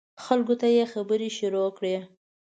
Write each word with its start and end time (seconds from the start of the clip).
خلکو 0.23 0.53
ته 0.61 0.67
یې 0.75 0.83
خبرې 0.93 1.29
شروع 1.37 1.67
کړې. 1.77 1.95